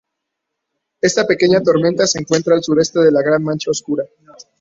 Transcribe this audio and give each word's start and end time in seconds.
Esta 0.99 1.27
pequeña 1.27 1.61
tormenta 1.61 2.07
se 2.07 2.17
encuentra 2.17 2.55
al 2.55 2.63
sureste 2.63 3.01
de 3.01 3.11
la 3.11 3.21
gran 3.21 3.43
mancha 3.43 3.69
oscura. 3.69 4.03